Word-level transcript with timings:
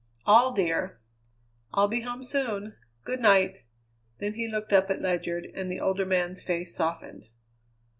"All, 0.25 0.51
dear." 0.51 0.99
"I'll 1.73 1.87
be 1.87 2.01
home 2.01 2.23
soon. 2.23 2.75
Good 3.03 3.19
night." 3.19 3.59
Then 4.17 4.33
he 4.33 4.47
looked 4.47 4.73
up 4.73 4.89
at 4.89 4.99
Ledyard, 4.99 5.49
and 5.53 5.71
the 5.71 5.79
older 5.79 6.07
man's 6.07 6.41
face 6.41 6.75
softened. 6.75 7.25